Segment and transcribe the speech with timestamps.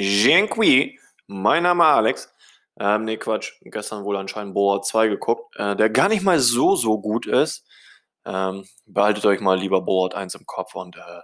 [0.00, 2.32] Genqui, mein Name Alex.
[2.80, 6.76] Ähm, nee, Quatsch, gestern wohl anscheinend Boa 2 geguckt, äh, der gar nicht mal so,
[6.76, 7.68] so gut ist.
[8.24, 11.20] Ähm, behaltet euch mal lieber Board 1 im Kopf und äh,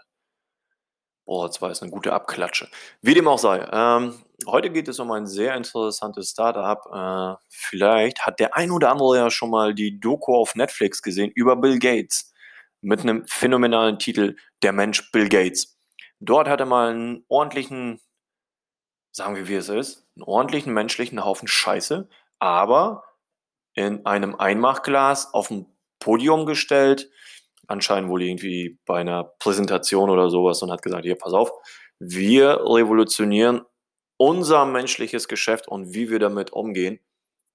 [1.24, 2.68] Board 2 ist eine gute Abklatsche.
[3.00, 3.66] Wie dem auch sei.
[3.72, 6.80] Ähm, heute geht es um ein sehr interessantes Startup.
[6.92, 11.30] Äh, vielleicht hat der ein oder andere ja schon mal die Doku auf Netflix gesehen
[11.34, 12.34] über Bill Gates
[12.82, 15.78] mit einem phänomenalen Titel Der Mensch Bill Gates.
[16.20, 18.00] Dort hat er mal einen ordentlichen,
[19.18, 23.04] sagen wir wie es ist, einen ordentlichen menschlichen Haufen Scheiße, aber
[23.74, 25.66] in einem Einmachglas auf dem
[26.00, 27.10] Podium gestellt,
[27.66, 31.52] anscheinend wohl irgendwie bei einer Präsentation oder sowas und hat gesagt, hier, pass auf,
[31.98, 33.62] wir revolutionieren
[34.16, 37.00] unser menschliches Geschäft und wie wir damit umgehen.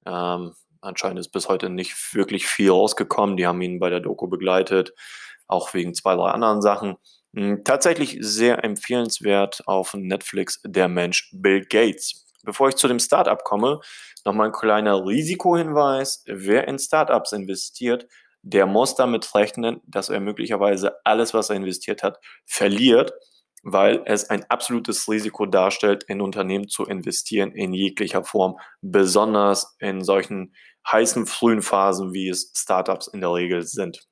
[0.06, 3.38] Ähm, anscheinend ist bis heute nicht wirklich viel rausgekommen.
[3.38, 4.94] Die haben ihn bei der Doku begleitet,
[5.48, 6.98] auch wegen zwei, drei anderen Sachen.
[7.36, 12.26] Hm, tatsächlich sehr empfehlenswert auf Netflix der Mensch Bill Gates.
[12.44, 13.80] Bevor ich zu dem Startup komme,
[14.26, 16.24] nochmal ein kleiner Risikohinweis.
[16.28, 18.08] Wer in Startups investiert,
[18.44, 23.14] der muss damit rechnen, dass er möglicherweise alles, was er investiert hat, verliert,
[23.64, 30.04] weil es ein absolutes Risiko darstellt, in Unternehmen zu investieren in jeglicher Form, besonders in
[30.04, 30.54] solchen
[30.92, 34.06] heißen frühen Phasen, wie es Startups in der Regel sind.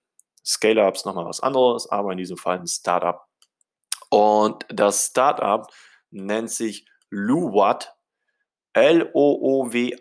[0.46, 3.22] Scale-ups nochmal was anderes, aber in diesem Fall ein Startup.
[4.10, 5.68] Und das Startup
[6.10, 7.94] nennt sich Luwat,
[8.74, 9.96] L-O-O-W-A-T-T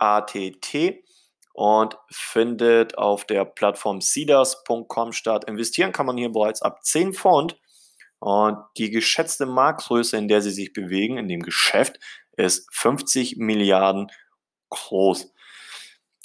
[1.53, 5.45] und findet auf der Plattform cedars.com statt.
[5.45, 7.61] Investieren kann man hier bereits ab 10 Pfund
[8.21, 11.99] und die geschätzte Marktgröße, in der sie sich bewegen, in dem Geschäft,
[12.37, 14.11] ist 50 Milliarden
[14.71, 15.33] groß.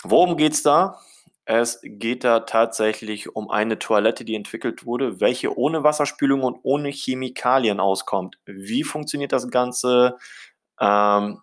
[0.04, 1.00] Worum geht es da?
[1.46, 6.90] Es geht da tatsächlich um eine Toilette, die entwickelt wurde, welche ohne Wasserspülung und ohne
[6.90, 8.38] Chemikalien auskommt.
[8.46, 10.18] Wie funktioniert das Ganze?
[10.80, 11.40] Ähm,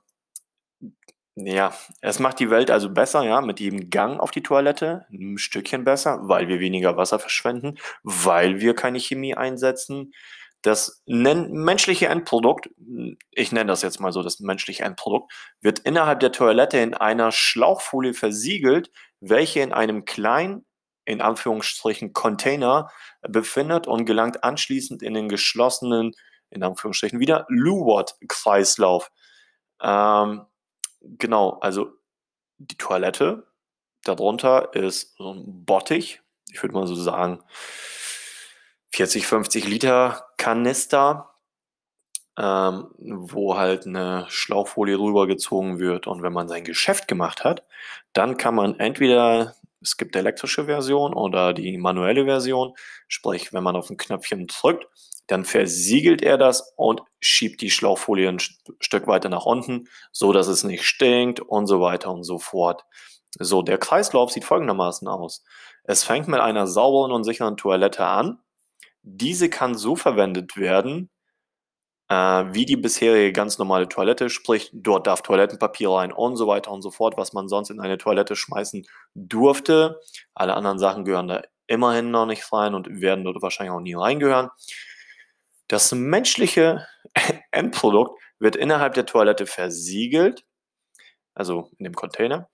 [1.36, 5.38] ja, es macht die Welt also besser, ja, mit jedem Gang auf die Toilette ein
[5.38, 10.12] Stückchen besser, weil wir weniger Wasser verschwenden, weil wir keine Chemie einsetzen.
[10.62, 12.70] Das menschliche Endprodukt,
[13.30, 17.32] ich nenne das jetzt mal so, das menschliche Endprodukt, wird innerhalb der Toilette in einer
[17.32, 18.90] Schlauchfolie versiegelt,
[19.20, 20.64] welche in einem kleinen,
[21.04, 22.90] in Anführungsstrichen, Container
[23.22, 26.12] befindet und gelangt anschließend in den geschlossenen,
[26.50, 29.10] in Anführungsstrichen, wieder Luwot-Kreislauf.
[29.82, 30.46] Ähm,
[31.04, 31.92] Genau, also
[32.58, 33.46] die Toilette,
[34.04, 37.42] darunter ist so ein Bottich, ich würde mal so sagen
[38.92, 41.30] 40, 50 Liter Kanister,
[42.38, 46.06] ähm, wo halt eine Schlauchfolie rübergezogen wird.
[46.06, 47.64] Und wenn man sein Geschäft gemacht hat,
[48.12, 52.74] dann kann man entweder, es gibt elektrische Version oder die manuelle Version,
[53.08, 54.86] sprich, wenn man auf ein Knöpfchen drückt,
[55.26, 60.48] dann versiegelt er das und schiebt die Schlauchfolie ein Stück weiter nach unten, so dass
[60.48, 62.84] es nicht stinkt und so weiter und so fort.
[63.38, 65.44] So, der Kreislauf sieht folgendermaßen aus.
[65.84, 68.40] Es fängt mit einer sauberen und sicheren Toilette an.
[69.02, 71.10] Diese kann so verwendet werden,
[72.08, 72.14] äh,
[72.52, 76.82] wie die bisherige ganz normale Toilette, sprich, dort darf Toilettenpapier rein und so weiter und
[76.82, 80.00] so fort, was man sonst in eine Toilette schmeißen durfte.
[80.34, 83.94] Alle anderen Sachen gehören da immerhin noch nicht rein und werden dort wahrscheinlich auch nie
[83.94, 84.50] reingehören.
[85.68, 86.86] Das menschliche
[87.50, 90.44] Endprodukt wird innerhalb der Toilette versiegelt,
[91.34, 92.50] also in dem Container.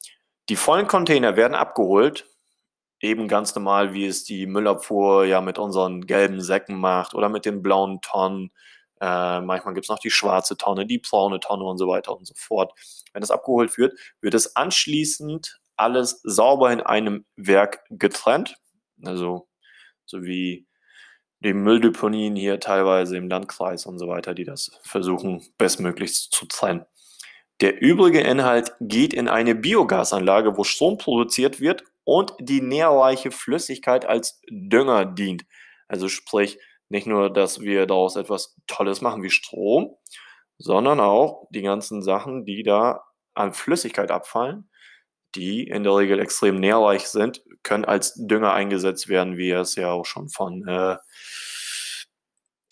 [0.49, 2.27] Die vollen Container werden abgeholt,
[3.01, 7.45] eben ganz normal, wie es die Müllabfuhr ja mit unseren gelben Säcken macht oder mit
[7.45, 8.51] den blauen Tonnen.
[9.01, 12.27] Äh, manchmal gibt es noch die schwarze Tonne, die braune Tonne und so weiter und
[12.27, 12.73] so fort.
[13.13, 18.57] Wenn es abgeholt wird, wird es anschließend alles sauber in einem Werk getrennt.
[19.05, 19.49] Also
[20.05, 20.67] so wie
[21.41, 26.85] die Mülldeponien hier teilweise im Landkreis und so weiter, die das versuchen, bestmöglichst zu trennen.
[27.61, 34.07] Der übrige Inhalt geht in eine Biogasanlage, wo Strom produziert wird und die nährreiche Flüssigkeit
[34.07, 35.45] als Dünger dient.
[35.89, 36.59] Also sprich,
[36.89, 39.95] nicht nur, dass wir daraus etwas Tolles machen wie Strom,
[40.57, 44.71] sondern auch die ganzen Sachen, die da an Flüssigkeit abfallen,
[45.35, 49.91] die in der Regel extrem nährreich sind, können als Dünger eingesetzt werden, wie es ja
[49.91, 50.97] auch schon von, äh,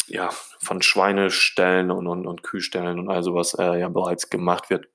[0.07, 0.31] ja,
[0.63, 4.87] von Schweineställen und, und, und Kühställen und all sowas äh, ja bereits gemacht wird.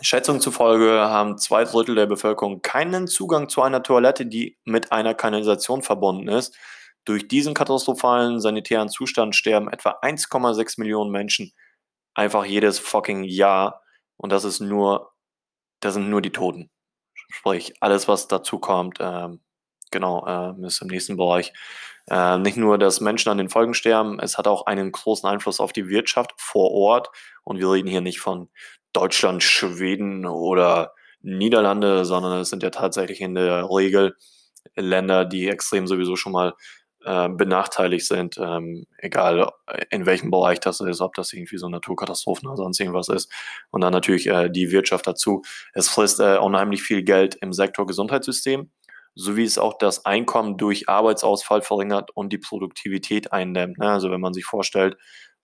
[0.00, 5.14] Schätzungen zufolge haben zwei Drittel der Bevölkerung keinen Zugang zu einer Toilette, die mit einer
[5.14, 6.56] Kanalisation verbunden ist.
[7.04, 11.52] Durch diesen katastrophalen sanitären Zustand sterben etwa 1,6 Millionen Menschen
[12.14, 13.82] einfach jedes fucking Jahr.
[14.16, 15.12] Und das ist nur,
[15.80, 16.70] das sind nur die Toten.
[17.14, 19.42] Sprich, alles, was dazu kommt, ähm,
[19.90, 21.52] genau, äh, ist im nächsten Bereich.
[22.08, 25.60] Äh, nicht nur, dass Menschen an den Folgen sterben, es hat auch einen großen Einfluss
[25.60, 27.10] auf die Wirtschaft vor Ort.
[27.42, 28.50] Und wir reden hier nicht von
[28.94, 34.16] Deutschland, Schweden oder Niederlande, sondern es sind ja tatsächlich in der Regel
[34.76, 36.54] Länder, die extrem sowieso schon mal
[37.04, 39.50] äh, benachteiligt sind, ähm, egal
[39.90, 43.30] in welchem Bereich das ist, ob das irgendwie so Naturkatastrophen oder sonst irgendwas ist.
[43.70, 45.42] Und dann natürlich äh, die Wirtschaft dazu.
[45.74, 48.70] Es frisst äh, unheimlich viel Geld im Sektor Gesundheitssystem,
[49.14, 53.78] sowie es auch das Einkommen durch Arbeitsausfall verringert und die Produktivität eindämmt.
[53.78, 53.90] Ne?
[53.90, 54.96] Also wenn man sich vorstellt,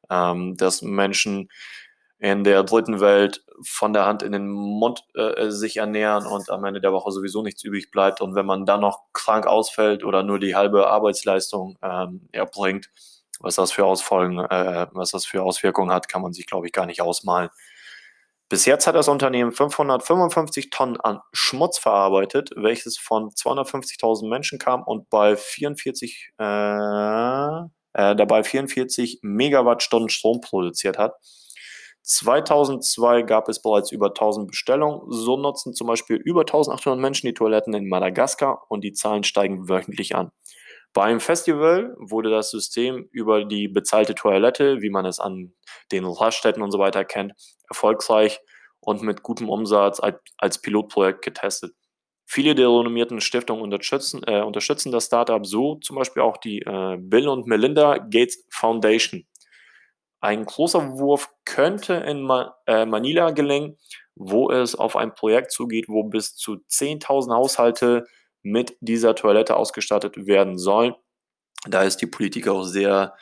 [0.08, 1.48] ähm, dass Menschen
[2.20, 6.64] in der dritten Welt von der Hand in den Mund äh, sich ernähren und am
[6.64, 8.20] Ende der Woche sowieso nichts übrig bleibt.
[8.20, 12.90] Und wenn man dann noch krank ausfällt oder nur die halbe Arbeitsleistung ähm, erbringt,
[13.40, 16.72] was das für Ausfolgen, äh, was das für Auswirkungen hat, kann man sich, glaube ich,
[16.72, 17.48] gar nicht ausmalen.
[18.50, 24.82] Bis jetzt hat das Unternehmen 555 Tonnen an Schmutz verarbeitet, welches von 250.000 Menschen kam
[24.82, 31.14] und bei 44, äh, äh, dabei 44 Megawattstunden Strom produziert hat.
[32.02, 35.02] 2002 gab es bereits über 1000 Bestellungen.
[35.10, 39.68] So nutzen zum Beispiel über 1800 Menschen die Toiletten in Madagaskar und die Zahlen steigen
[39.68, 40.30] wöchentlich an.
[40.92, 45.52] Bei einem Festival wurde das System über die bezahlte Toilette, wie man es an
[45.92, 47.32] den Raststätten und so weiter kennt,
[47.68, 48.40] erfolgreich
[48.80, 50.00] und mit gutem Umsatz
[50.38, 51.74] als Pilotprojekt getestet.
[52.26, 56.96] Viele der renommierten Stiftungen unterstützen, äh, unterstützen das Startup so, zum Beispiel auch die äh,
[56.98, 59.26] Bill und Melinda Gates Foundation.
[60.20, 62.28] Ein großer Wurf könnte in
[62.66, 63.78] äh, Manila gelingen,
[64.14, 68.06] wo es auf ein Projekt zugeht, wo bis zu 10.000 Haushalte
[68.42, 70.94] mit dieser Toilette ausgestattet werden sollen.
[71.66, 73.14] Da ist die Politik auch sehr,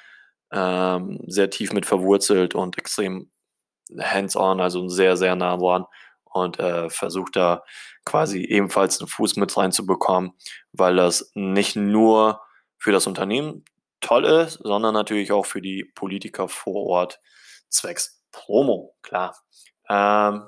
[0.52, 3.30] ähm, sehr tief mit verwurzelt und extrem
[3.98, 5.84] hands-on, also sehr, sehr nah dran
[6.24, 7.62] und äh, versucht da
[8.04, 10.32] quasi ebenfalls einen Fuß mit reinzubekommen,
[10.72, 12.40] weil das nicht nur
[12.78, 13.64] für das Unternehmen
[14.08, 17.20] toll ist, sondern natürlich auch für die Politiker vor Ort
[17.68, 19.36] zwecks Promo, klar.
[19.90, 20.44] Ähm,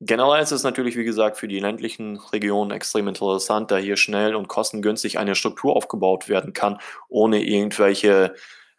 [0.00, 4.34] generell ist es natürlich, wie gesagt, für die ländlichen Regionen extrem interessant, da hier schnell
[4.34, 6.78] und kostengünstig eine Struktur aufgebaut werden kann,
[7.08, 8.34] ohne irgendwelche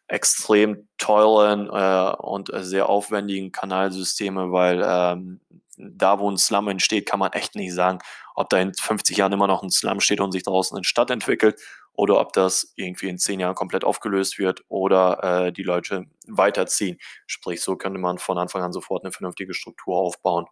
[0.08, 5.42] extrem teuren äh, und sehr aufwendigen Kanalsysteme, weil ähm,
[5.78, 8.00] da, wo ein Slum entsteht, kann man echt nicht sagen,
[8.34, 11.12] ob da in 50 Jahren immer noch ein Slum steht und sich draußen eine Stadt
[11.12, 11.62] entwickelt
[12.00, 16.98] oder ob das irgendwie in 10 Jahren komplett aufgelöst wird oder äh, die Leute weiterziehen.
[17.28, 20.46] Sprich, so könnte man von Anfang an sofort eine vernünftige Struktur aufbauen.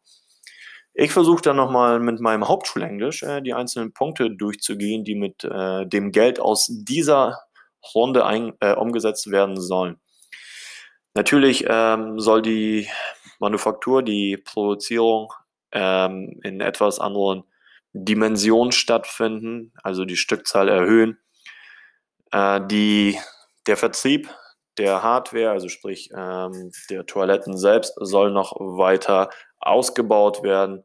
[0.94, 5.86] Ich versuche dann nochmal mit meinem Hauptschulenglisch äh, die einzelnen Punkte durchzugehen, die mit äh,
[5.88, 7.40] dem Geld aus dieser
[7.96, 10.02] Runde ein, äh, umgesetzt werden sollen.
[11.14, 12.90] Natürlich ähm, soll die
[13.40, 15.32] Manufaktur, die Produzierung
[15.72, 17.44] ähm, in etwas anderen
[17.94, 21.18] Dimensionen stattfinden, also die Stückzahl erhöhen.
[22.32, 23.18] Äh, die,
[23.68, 24.30] der Vertrieb
[24.78, 29.30] der Hardware, also sprich ähm, der Toiletten selbst, soll noch weiter
[29.60, 30.84] ausgebaut werden.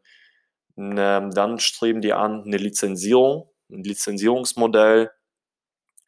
[0.78, 5.10] Ähm, dann streben die an eine Lizenzierung, ein Lizenzierungsmodell,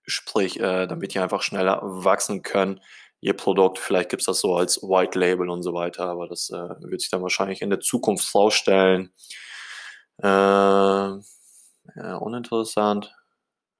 [0.06, 2.80] sprich, äh, damit die einfach schneller wachsen können
[3.24, 3.78] ihr Produkt.
[3.78, 7.00] Vielleicht gibt es das so als White Label und so weiter, aber das äh, wird
[7.00, 9.14] sich dann wahrscheinlich in der Zukunft rausstellen.
[10.18, 11.20] Äh, ja,
[12.20, 13.14] uninteressant.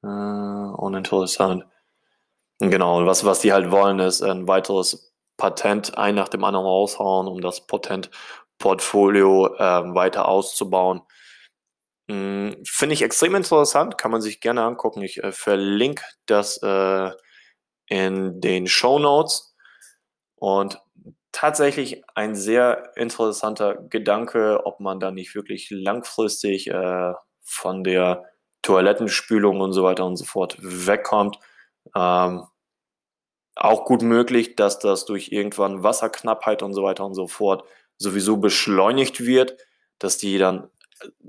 [0.05, 1.65] Äh, uninteressant.
[2.61, 7.27] Genau, was, was die halt wollen, ist ein weiteres Patent ein nach dem anderen raushauen,
[7.27, 11.03] um das Patentportfolio äh, weiter auszubauen.
[12.11, 15.03] Hm, Finde ich extrem interessant, kann man sich gerne angucken.
[15.03, 17.11] Ich äh, verlinke das äh,
[17.89, 19.57] in den Show Notes.
[20.37, 20.81] Und
[21.33, 28.25] tatsächlich ein sehr interessanter Gedanke, ob man da nicht wirklich langfristig äh, von der
[28.65, 31.39] Toilettenspülung und so weiter und so fort wegkommt.
[31.95, 32.45] Ähm,
[33.57, 37.65] auch gut möglich, dass das durch irgendwann Wasserknappheit und so weiter und so fort
[37.99, 39.57] sowieso beschleunigt wird,
[39.99, 40.69] dass die dann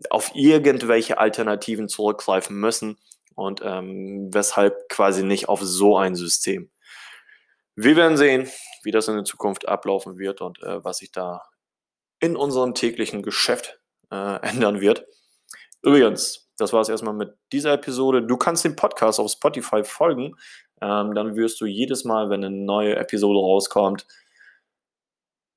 [0.10, 2.98] auf irgendwelche Alternativen zurückgreifen müssen
[3.36, 6.72] und ähm, weshalb quasi nicht auf so ein System.
[7.76, 8.50] Wir werden sehen,
[8.84, 11.44] wie das in der Zukunft ablaufen wird und äh, was sich da
[12.20, 13.80] in unserem täglichen Geschäft
[14.12, 15.06] äh, ändern wird.
[15.82, 18.24] Übrigens, das war es erstmal mit dieser Episode.
[18.24, 20.36] Du kannst dem Podcast auf Spotify folgen.
[20.82, 24.06] Ähm, dann wirst du jedes Mal, wenn eine neue Episode rauskommt,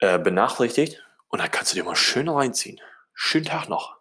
[0.01, 1.03] äh, benachrichtigt.
[1.29, 2.81] Und dann kannst du dir mal schön reinziehen.
[3.15, 3.98] Schönen Tag noch.